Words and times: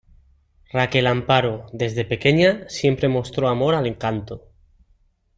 Raquel 0.71 1.05
Amparo, 1.05 1.67
desde 1.73 2.05
pequeña, 2.05 2.67
siempre 2.67 3.07
mostró 3.07 3.49
amor 3.49 3.75
al 3.75 3.99
canto. 3.99 4.49